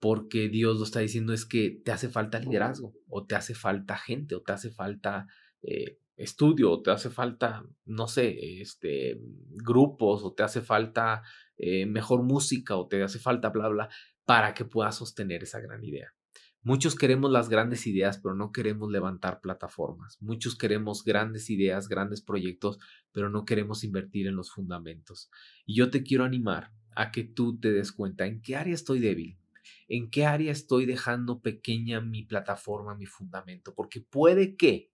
Porque 0.00 0.48
Dios 0.48 0.78
lo 0.78 0.84
está 0.84 1.00
diciendo 1.00 1.32
es 1.32 1.44
que 1.44 1.70
te 1.84 1.92
hace 1.92 2.08
falta 2.08 2.40
liderazgo, 2.40 2.94
o 3.08 3.26
te 3.26 3.34
hace 3.34 3.54
falta 3.54 3.96
gente, 3.96 4.34
o 4.34 4.42
te 4.42 4.52
hace 4.52 4.70
falta 4.70 5.26
eh, 5.62 5.98
estudio, 6.16 6.72
o 6.72 6.82
te 6.82 6.90
hace 6.90 7.10
falta, 7.10 7.64
no 7.84 8.08
sé, 8.08 8.60
este, 8.60 9.20
grupos, 9.50 10.24
o 10.24 10.32
te 10.32 10.42
hace 10.42 10.62
falta 10.62 11.22
eh, 11.56 11.86
mejor 11.86 12.22
música, 12.22 12.76
o 12.76 12.88
te 12.88 13.02
hace 13.02 13.18
falta 13.18 13.50
bla, 13.50 13.68
bla, 13.68 13.88
para 14.24 14.54
que 14.54 14.64
puedas 14.64 14.96
sostener 14.96 15.42
esa 15.42 15.60
gran 15.60 15.84
idea. 15.84 16.14
Muchos 16.62 16.94
queremos 16.94 17.30
las 17.30 17.48
grandes 17.48 17.86
ideas, 17.86 18.18
pero 18.22 18.34
no 18.34 18.52
queremos 18.52 18.90
levantar 18.90 19.40
plataformas. 19.40 20.18
Muchos 20.20 20.56
queremos 20.56 21.04
grandes 21.04 21.48
ideas, 21.48 21.88
grandes 21.88 22.20
proyectos, 22.20 22.78
pero 23.12 23.30
no 23.30 23.46
queremos 23.46 23.82
invertir 23.82 24.26
en 24.26 24.36
los 24.36 24.50
fundamentos. 24.50 25.30
Y 25.64 25.76
yo 25.76 25.90
te 25.90 26.02
quiero 26.02 26.24
animar 26.24 26.70
a 26.94 27.12
que 27.12 27.24
tú 27.24 27.58
te 27.58 27.72
des 27.72 27.92
cuenta 27.92 28.26
en 28.26 28.42
qué 28.42 28.56
área 28.56 28.74
estoy 28.74 29.00
débil, 29.00 29.39
en 29.88 30.10
qué 30.10 30.26
área 30.26 30.52
estoy 30.52 30.86
dejando 30.86 31.40
pequeña 31.40 32.00
mi 32.00 32.24
plataforma, 32.24 32.94
mi 32.94 33.06
fundamento, 33.06 33.74
porque 33.74 34.00
puede 34.00 34.56
que 34.56 34.92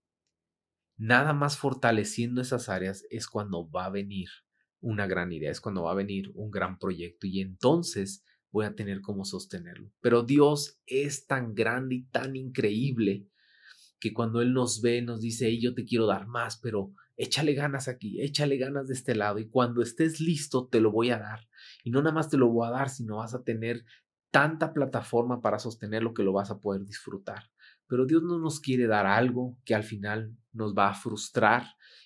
nada 0.97 1.33
más 1.33 1.59
fortaleciendo 1.59 2.41
esas 2.41 2.69
áreas 2.69 3.05
es 3.11 3.27
cuando 3.27 3.69
va 3.71 3.87
a 3.87 3.91
venir 3.91 4.29
una 4.81 5.07
gran 5.07 5.33
idea, 5.33 5.51
es 5.51 5.61
cuando 5.61 5.85
va 5.85 5.93
a 5.93 5.97
venir 5.97 6.31
un 6.35 6.51
gran 6.51 6.79
proyecto 6.79 7.27
y 7.27 7.41
entonces 7.41 8.25
voy 8.51 8.67
a 8.67 8.75
tener 8.75 9.01
cómo 9.01 9.25
sostenerlo. 9.25 9.91
Pero 10.01 10.23
Dios 10.23 10.81
es 10.87 11.27
tan 11.27 11.55
grande 11.55 11.97
y 11.97 12.03
tan 12.05 12.37
increíble 12.37 13.29
que 13.99 14.13
cuando 14.13 14.41
Él 14.41 14.53
nos 14.53 14.81
ve, 14.81 15.03
nos 15.03 15.21
dice, 15.21 15.59
yo 15.59 15.75
te 15.75 15.85
quiero 15.85 16.07
dar 16.07 16.27
más, 16.27 16.59
pero 16.59 16.93
échale 17.17 17.55
ganas 17.55 17.89
aquí, 17.89 18.21
échale 18.21 18.57
ganas 18.59 18.89
de 18.89 18.95
este 18.95 19.15
lado 19.15 19.39
y 19.39 19.49
cuando 19.49 19.83
estés 19.83 20.21
listo 20.21 20.69
te 20.69 20.81
lo 20.81 20.93
voy 20.93 21.11
a 21.11 21.19
dar. 21.19 21.49
Y 21.83 21.91
no 21.91 22.01
nada 22.03 22.15
más 22.15 22.29
te 22.29 22.37
lo 22.37 22.49
voy 22.49 22.67
a 22.67 22.71
dar, 22.71 22.91
sino 22.91 23.17
vas 23.17 23.35
a 23.35 23.43
tener 23.43 23.85
tanta 24.31 24.73
plataforma 24.73 25.41
para 25.41 25.59
sostenerlo 25.59 26.15
que 26.15 26.23
lo 26.23 26.33
vas 26.33 26.51
a 26.51 26.61
poder 26.61 26.85
disfrutar. 26.85 27.51
Pero 27.87 28.07
Dios 28.07 28.23
no 28.23 28.39
nos 28.39 28.61
quiere 28.61 28.87
dar 28.87 29.07
algo 29.07 29.57
que 29.65 29.75
al 29.75 29.85
final 29.85 30.37
nos 30.53 30.75
va 30.75 30.91
a 30.91 30.95
frustrar 30.95 31.65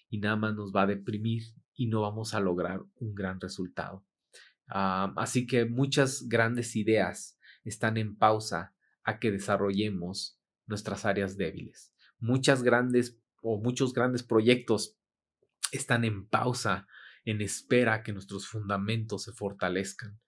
y 0.08 0.18
nada 0.18 0.36
más 0.36 0.54
nos 0.54 0.72
va 0.74 0.82
a 0.82 0.86
deprimir 0.86 1.42
y 1.74 1.86
no 1.86 2.02
vamos 2.02 2.34
a 2.34 2.40
lograr 2.40 2.82
un 2.96 3.14
gran 3.14 3.40
resultado. 3.40 4.04
Así 4.66 5.46
que 5.46 5.64
muchas 5.64 6.28
grandes 6.28 6.76
ideas 6.76 7.38
están 7.64 7.96
en 7.96 8.16
pausa 8.16 8.74
a 9.02 9.18
que 9.18 9.32
desarrollemos 9.32 10.38
nuestras 10.66 11.04
áreas 11.04 11.36
débiles. 11.36 11.92
Muchas 12.18 12.62
grandes 12.62 13.18
o 13.42 13.60
muchos 13.60 13.92
grandes 13.92 14.22
proyectos 14.22 14.96
están 15.72 16.04
en 16.04 16.26
pausa 16.26 16.86
en 17.24 17.40
espera 17.40 18.02
que 18.02 18.12
nuestros 18.12 18.46
fundamentos 18.46 19.24
se 19.24 19.32
fortalezcan. 19.32 20.20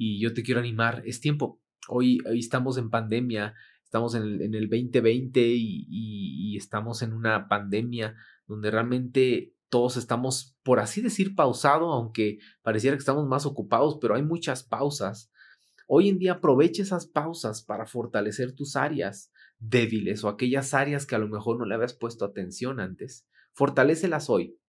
Y 0.00 0.20
yo 0.20 0.32
te 0.32 0.44
quiero 0.44 0.60
animar, 0.60 1.02
es 1.06 1.20
tiempo. 1.20 1.60
Hoy, 1.88 2.20
estamos 2.34 2.78
en 2.78 2.88
pandemia, 2.88 3.54
estamos 3.82 4.14
en 4.14 4.22
el, 4.22 4.42
en 4.42 4.54
el 4.54 4.70
2020 4.70 5.40
y, 5.40 5.86
y, 5.90 6.56
estamos 6.56 7.02
en 7.02 7.12
una 7.12 7.48
pandemia 7.48 8.14
donde 8.46 8.70
realmente 8.70 9.56
todos 9.68 9.96
estamos, 9.96 10.56
por 10.62 10.78
así 10.78 11.02
decir, 11.02 11.34
pausado, 11.34 11.92
aunque 11.92 12.38
pareciera 12.62 12.96
que 12.96 13.00
estamos 13.00 13.26
más 13.26 13.44
ocupados, 13.44 13.98
pero 14.00 14.14
hay 14.14 14.22
muchas 14.22 14.62
pausas. 14.62 15.32
Hoy 15.88 16.08
en 16.08 16.20
día 16.20 16.34
aprovecha 16.34 16.80
esas 16.80 17.06
pausas 17.06 17.62
para 17.62 17.84
fortalecer 17.84 18.54
tus 18.54 18.76
áreas 18.76 19.32
débiles 19.58 20.22
o 20.22 20.28
aquellas 20.28 20.74
áreas 20.74 21.06
que 21.06 21.16
a 21.16 21.18
lo 21.18 21.26
mejor 21.26 21.58
no 21.58 21.64
le 21.64 21.74
habías 21.74 21.94
puesto 21.94 22.24
atención 22.24 22.78
antes. 22.78 23.26
Fortalécelas 23.52 24.30
hoy 24.30 24.60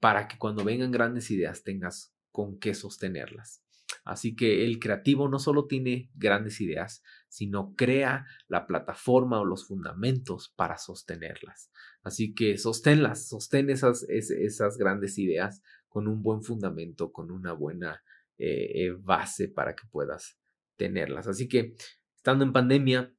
para 0.00 0.28
que 0.28 0.36
cuando 0.36 0.64
vengan 0.64 0.90
grandes 0.90 1.30
ideas 1.30 1.62
tengas 1.62 2.12
con 2.30 2.58
qué 2.58 2.74
sostenerlas. 2.74 3.65
Así 4.06 4.36
que 4.36 4.64
el 4.64 4.78
creativo 4.78 5.28
no 5.28 5.40
solo 5.40 5.66
tiene 5.66 6.10
grandes 6.14 6.60
ideas, 6.60 7.02
sino 7.28 7.74
crea 7.74 8.24
la 8.46 8.68
plataforma 8.68 9.40
o 9.40 9.44
los 9.44 9.66
fundamentos 9.66 10.54
para 10.54 10.78
sostenerlas. 10.78 11.72
Así 12.04 12.32
que 12.32 12.56
sosténlas, 12.56 13.28
sostén 13.28 13.68
esas, 13.68 14.04
esas 14.08 14.78
grandes 14.78 15.18
ideas 15.18 15.60
con 15.88 16.06
un 16.06 16.22
buen 16.22 16.44
fundamento, 16.44 17.10
con 17.10 17.32
una 17.32 17.52
buena 17.52 18.00
eh, 18.38 18.92
base 18.96 19.48
para 19.48 19.74
que 19.74 19.88
puedas 19.90 20.38
tenerlas. 20.76 21.26
Así 21.26 21.48
que 21.48 21.74
estando 22.14 22.44
en 22.44 22.52
pandemia, 22.52 23.12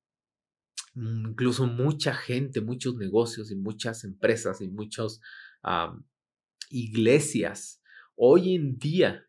incluso 0.95 1.67
mucha 1.67 2.13
gente, 2.15 2.61
muchos 2.61 2.95
negocios 2.95 3.51
y 3.51 3.57
muchas 3.57 4.05
empresas 4.05 4.61
y 4.61 4.69
muchas 4.69 5.19
iglesias 6.69 7.81
hoy 8.15 8.55
en 8.55 8.77
día 8.77 9.27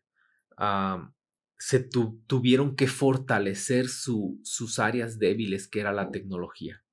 se 1.59 1.87
tuvieron 2.27 2.75
que 2.75 2.87
fortalecer 2.87 3.87
sus 3.89 4.79
áreas 4.79 5.19
débiles, 5.19 5.67
que 5.67 5.81
era 5.81 5.91
la 5.91 6.09
tecnología. 6.09 6.83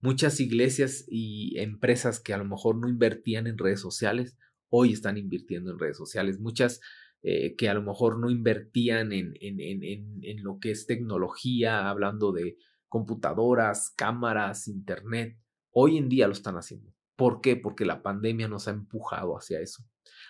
Muchas 0.00 0.38
iglesias 0.38 1.04
y 1.08 1.58
empresas 1.58 2.20
que 2.20 2.32
a 2.32 2.38
lo 2.38 2.44
mejor 2.44 2.76
no 2.78 2.88
invertían 2.88 3.48
en 3.48 3.58
redes 3.58 3.80
sociales, 3.80 4.38
hoy 4.68 4.92
están 4.92 5.16
invirtiendo 5.16 5.72
en 5.72 5.78
redes 5.78 5.96
sociales. 5.96 6.38
Muchas 6.38 6.80
eh, 7.22 7.56
que 7.56 7.68
a 7.68 7.74
lo 7.74 7.82
mejor 7.82 8.20
no 8.20 8.30
invertían 8.30 9.12
en, 9.12 9.34
en, 9.40 9.60
en, 9.60 10.20
en, 10.22 10.42
lo 10.44 10.60
que 10.60 10.70
es 10.70 10.86
tecnología, 10.86 11.88
hablando 11.90 12.30
de 12.30 12.56
computadoras, 12.88 13.92
cámaras, 13.96 14.68
internet, 14.68 15.36
hoy 15.72 15.96
en 15.96 16.08
día 16.08 16.28
lo 16.28 16.32
están 16.32 16.54
haciendo. 16.54 16.94
¿Por 17.16 17.40
qué? 17.40 17.56
Porque 17.56 17.84
la 17.84 18.02
pandemia 18.02 18.46
nos 18.46 18.68
ha 18.68 18.70
empujado 18.70 19.36
hacia 19.36 19.60
eso. 19.60 19.82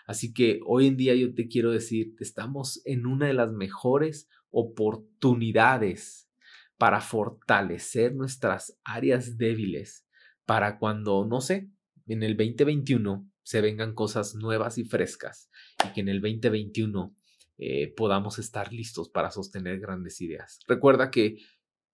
Así 0.06 0.32
que 0.32 0.60
hoy 0.64 0.86
en 0.86 0.96
día 0.96 1.14
yo 1.14 1.34
te 1.34 1.48
quiero 1.48 1.72
decir, 1.72 2.14
estamos 2.20 2.80
en 2.84 3.06
una 3.06 3.26
de 3.26 3.34
las 3.34 3.52
mejores 3.52 4.28
oportunidades 4.50 6.30
para 6.78 7.00
fortalecer 7.00 8.14
nuestras 8.14 8.78
áreas 8.84 9.36
débiles 9.36 10.06
para 10.44 10.78
cuando, 10.78 11.26
no 11.26 11.40
sé, 11.40 11.70
en 12.06 12.22
el 12.22 12.36
2021 12.36 13.28
se 13.42 13.60
vengan 13.60 13.94
cosas 13.94 14.34
nuevas 14.34 14.78
y 14.78 14.84
frescas 14.84 15.50
y 15.84 15.92
que 15.92 16.00
en 16.00 16.08
el 16.08 16.20
2021 16.20 17.16
eh, 17.58 17.92
podamos 17.96 18.38
estar 18.38 18.72
listos 18.72 19.08
para 19.08 19.30
sostener 19.30 19.80
grandes 19.80 20.20
ideas. 20.20 20.60
Recuerda 20.68 21.10
que 21.10 21.38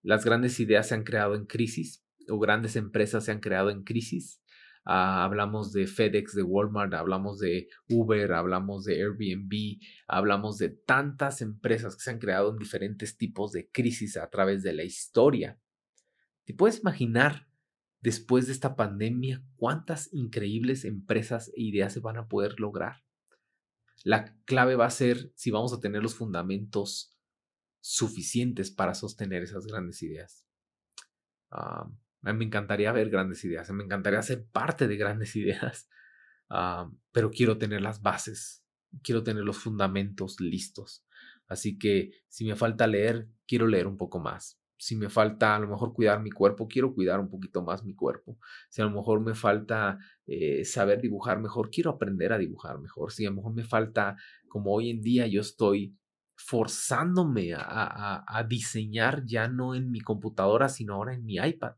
las 0.02 0.24
grandes 0.24 0.58
ideas 0.60 0.88
se 0.88 0.94
han 0.94 1.04
creado 1.04 1.34
en 1.34 1.46
crisis 1.46 2.04
o 2.28 2.38
grandes 2.38 2.76
empresas 2.76 3.24
se 3.24 3.32
han 3.32 3.40
creado 3.40 3.70
en 3.70 3.84
crisis 3.84 4.41
Ah, 4.84 5.24
hablamos 5.24 5.72
de 5.72 5.86
FedEx, 5.86 6.34
de 6.34 6.42
Walmart, 6.42 6.92
hablamos 6.94 7.38
de 7.38 7.68
Uber, 7.88 8.32
hablamos 8.32 8.84
de 8.84 9.00
Airbnb, 9.00 9.80
hablamos 10.08 10.58
de 10.58 10.70
tantas 10.70 11.40
empresas 11.40 11.94
que 11.94 12.02
se 12.02 12.10
han 12.10 12.18
creado 12.18 12.50
en 12.50 12.56
diferentes 12.56 13.16
tipos 13.16 13.52
de 13.52 13.70
crisis 13.70 14.16
a 14.16 14.28
través 14.28 14.62
de 14.64 14.72
la 14.72 14.82
historia. 14.82 15.60
¿Te 16.44 16.54
puedes 16.54 16.80
imaginar 16.80 17.48
después 18.00 18.46
de 18.46 18.52
esta 18.52 18.74
pandemia 18.74 19.44
cuántas 19.56 20.12
increíbles 20.12 20.84
empresas 20.84 21.52
e 21.54 21.62
ideas 21.62 21.92
se 21.92 22.00
van 22.00 22.16
a 22.16 22.26
poder 22.26 22.58
lograr? 22.58 23.04
La 24.02 24.36
clave 24.44 24.74
va 24.74 24.86
a 24.86 24.90
ser 24.90 25.32
si 25.36 25.52
vamos 25.52 25.72
a 25.72 25.78
tener 25.78 26.02
los 26.02 26.16
fundamentos 26.16 27.16
suficientes 27.80 28.72
para 28.72 28.94
sostener 28.94 29.44
esas 29.44 29.66
grandes 29.66 30.02
ideas. 30.02 30.44
Me 32.22 32.44
encantaría 32.44 32.92
ver 32.92 33.10
grandes 33.10 33.44
ideas, 33.44 33.70
me 33.72 33.84
encantaría 33.84 34.22
ser 34.22 34.46
parte 34.46 34.86
de 34.86 34.96
grandes 34.96 35.34
ideas, 35.36 35.88
ah, 36.48 36.90
pero 37.10 37.30
quiero 37.30 37.58
tener 37.58 37.80
las 37.80 38.00
bases, 38.02 38.64
quiero 39.02 39.22
tener 39.22 39.44
los 39.44 39.58
fundamentos 39.58 40.40
listos. 40.40 41.04
Así 41.48 41.78
que 41.78 42.12
si 42.28 42.44
me 42.46 42.56
falta 42.56 42.86
leer, 42.86 43.28
quiero 43.46 43.66
leer 43.66 43.86
un 43.86 43.98
poco 43.98 44.20
más. 44.20 44.58
Si 44.78 44.96
me 44.96 45.08
falta 45.10 45.54
a 45.54 45.58
lo 45.58 45.68
mejor 45.68 45.92
cuidar 45.92 46.20
mi 46.20 46.30
cuerpo, 46.30 46.66
quiero 46.66 46.94
cuidar 46.94 47.20
un 47.20 47.28
poquito 47.28 47.62
más 47.62 47.84
mi 47.84 47.94
cuerpo. 47.94 48.38
Si 48.68 48.82
a 48.82 48.84
lo 48.84 48.90
mejor 48.90 49.20
me 49.20 49.34
falta 49.34 49.98
eh, 50.26 50.64
saber 50.64 51.00
dibujar 51.00 51.40
mejor, 51.40 51.70
quiero 51.70 51.90
aprender 51.90 52.32
a 52.32 52.38
dibujar 52.38 52.80
mejor. 52.80 53.12
Si 53.12 53.24
a 53.24 53.30
lo 53.30 53.36
mejor 53.36 53.54
me 53.54 53.64
falta, 53.64 54.16
como 54.48 54.72
hoy 54.72 54.90
en 54.90 55.02
día 55.02 55.26
yo 55.26 55.40
estoy 55.40 55.96
forzándome 56.34 57.54
a, 57.54 58.24
a 58.26 58.44
diseñar 58.44 59.24
ya 59.24 59.46
no 59.46 59.74
en 59.76 59.90
mi 59.90 60.00
computadora, 60.00 60.68
sino 60.68 60.94
ahora 60.94 61.14
en 61.14 61.24
mi 61.24 61.36
iPad 61.36 61.74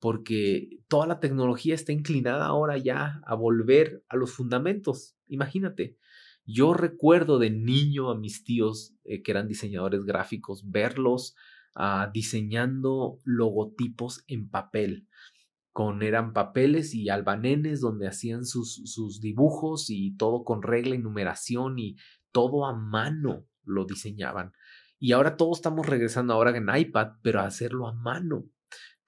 porque 0.00 0.80
toda 0.88 1.06
la 1.06 1.20
tecnología 1.20 1.74
está 1.74 1.92
inclinada 1.92 2.46
ahora 2.46 2.78
ya 2.78 3.20
a 3.26 3.34
volver 3.34 4.02
a 4.08 4.16
los 4.16 4.32
fundamentos. 4.32 5.14
Imagínate, 5.28 5.98
yo 6.46 6.72
recuerdo 6.72 7.38
de 7.38 7.50
niño 7.50 8.10
a 8.10 8.18
mis 8.18 8.42
tíos 8.42 8.94
eh, 9.04 9.22
que 9.22 9.30
eran 9.30 9.46
diseñadores 9.46 10.04
gráficos, 10.04 10.68
verlos 10.68 11.36
ah, 11.76 12.10
diseñando 12.12 13.18
logotipos 13.24 14.24
en 14.26 14.48
papel. 14.48 15.06
Con, 15.72 16.02
eran 16.02 16.32
papeles 16.32 16.94
y 16.94 17.10
albanenes 17.10 17.80
donde 17.80 18.08
hacían 18.08 18.44
sus, 18.44 18.82
sus 18.86 19.20
dibujos 19.20 19.88
y 19.88 20.16
todo 20.16 20.42
con 20.44 20.62
regla 20.62 20.96
y 20.96 20.98
numeración 20.98 21.78
y 21.78 21.96
todo 22.32 22.66
a 22.66 22.74
mano 22.74 23.46
lo 23.64 23.84
diseñaban. 23.84 24.52
Y 24.98 25.12
ahora 25.12 25.36
todos 25.36 25.58
estamos 25.58 25.86
regresando 25.86 26.32
ahora 26.32 26.56
en 26.56 26.68
iPad, 26.74 27.12
pero 27.22 27.40
a 27.40 27.46
hacerlo 27.46 27.86
a 27.86 27.92
mano. 27.92 28.46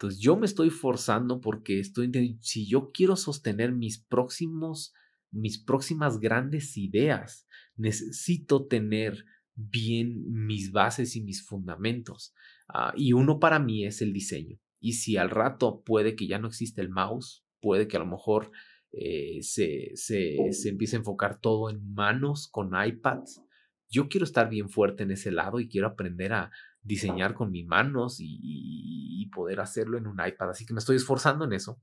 Entonces 0.03 0.21
yo 0.21 0.37
me 0.37 0.47
estoy 0.47 0.71
forzando 0.71 1.41
porque 1.41 1.79
estoy 1.79 2.11
si 2.41 2.67
yo 2.67 2.91
quiero 2.93 3.15
sostener 3.15 3.71
mis 3.71 3.99
próximos 3.99 4.93
mis 5.31 5.59
próximas 5.59 6.19
grandes 6.21 6.77
ideas, 6.77 7.47
necesito 7.77 8.67
tener 8.67 9.25
bien 9.55 10.25
mis 10.29 10.73
bases 10.73 11.17
y 11.17 11.23
mis 11.23 11.47
fundamentos. 11.47 12.35
Ah, 12.69 12.93
y 12.97 13.13
uno 13.13 13.39
para 13.39 13.59
mí 13.59 13.87
es 13.87 14.03
el 14.03 14.13
diseño. 14.13 14.59
Y 14.79 14.95
si 14.95 15.17
al 15.17 15.31
rato 15.31 15.83
puede 15.85 16.17
que 16.17 16.27
ya 16.27 16.39
no 16.39 16.49
existe 16.49 16.81
el 16.81 16.91
mouse, 16.91 17.45
puede 17.61 17.89
que 17.89 17.97
a 17.97 18.01
lo 18.01 18.07
mejor 18.07 18.51
eh, 18.93 19.39
se, 19.43 19.93
se, 19.95 20.37
se 20.51 20.69
empiece 20.69 20.97
a 20.97 20.99
enfocar 20.99 21.41
todo 21.41 21.71
en 21.71 21.95
manos 21.95 22.49
con 22.49 22.73
iPads. 22.75 23.41
Yo 23.89 24.09
quiero 24.09 24.25
estar 24.25 24.51
bien 24.51 24.69
fuerte 24.69 25.05
en 25.05 25.13
ese 25.13 25.31
lado 25.31 25.61
y 25.61 25.69
quiero 25.69 25.87
aprender 25.87 26.33
a, 26.33 26.51
diseñar 26.83 27.35
con 27.35 27.51
mis 27.51 27.67
manos 27.67 28.17
y, 28.19 29.29
poder 29.35 29.61
hacerlo 29.61 29.97
en 29.97 30.07
un 30.07 30.21
iPad. 30.23 30.51
Así 30.51 30.67
que 30.67 30.75
me 30.75 30.81
estoy 30.81 30.97
esforzando 30.97 31.47
en 31.47 31.55
eso 31.55 31.81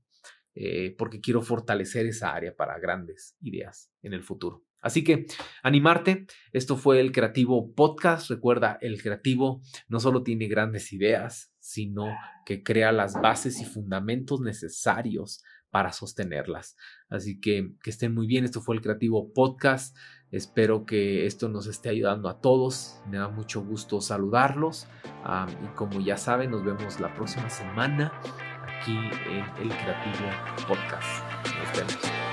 eh, 0.54 0.94
porque 0.96 1.20
quiero 1.20 1.42
fortalecer 1.42 2.06
esa 2.06 2.32
área 2.32 2.54
para 2.54 2.78
grandes 2.78 3.36
ideas 3.40 3.90
en 4.02 4.12
el 4.12 4.22
futuro. 4.22 4.64
Así 4.80 5.02
que 5.02 5.26
animarte, 5.64 6.26
esto 6.52 6.76
fue 6.76 7.00
el 7.00 7.10
Creativo 7.10 7.74
Podcast. 7.74 8.30
Recuerda, 8.30 8.78
el 8.80 9.02
Creativo 9.02 9.62
no 9.88 9.98
solo 9.98 10.22
tiene 10.22 10.46
grandes 10.46 10.92
ideas, 10.92 11.52
sino 11.58 12.06
que 12.46 12.62
crea 12.62 12.92
las 12.92 13.20
bases 13.20 13.60
y 13.60 13.64
fundamentos 13.64 14.40
necesarios 14.40 15.42
para 15.70 15.92
sostenerlas. 15.92 16.76
Así 17.08 17.40
que 17.40 17.74
que 17.82 17.90
estén 17.90 18.14
muy 18.14 18.26
bien. 18.26 18.44
Esto 18.44 18.60
fue 18.60 18.74
el 18.74 18.82
Creativo 18.82 19.32
Podcast. 19.32 19.96
Espero 20.32 20.86
que 20.86 21.26
esto 21.26 21.48
nos 21.48 21.66
esté 21.66 21.88
ayudando 21.88 22.28
a 22.28 22.40
todos. 22.40 23.00
Me 23.08 23.18
da 23.18 23.28
mucho 23.28 23.62
gusto 23.62 24.00
saludarlos. 24.00 24.86
y 25.64 25.66
como 25.76 26.00
ya 26.00 26.16
saben, 26.16 26.50
nos 26.50 26.64
vemos 26.64 27.00
la 27.00 27.12
próxima 27.14 27.50
semana 27.50 28.12
aquí 28.80 28.96
en 28.96 29.44
el 29.62 29.68
Creativo 29.68 30.28
Podcast. 30.68 31.24
Nos 31.44 31.76
vemos. 31.76 32.29